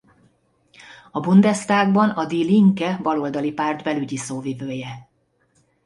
A 1.11 1.19
Bundestagban 1.19 2.09
a 2.09 2.25
Die 2.25 2.43
Linke 2.45 2.99
baloldali 3.03 3.51
párt 3.51 3.83
belügyi 3.83 4.17
szóvivője. 4.17 5.09